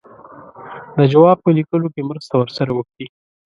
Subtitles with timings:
[0.97, 3.07] د جواب په لیکلو کې مرسته ورسره وکړي.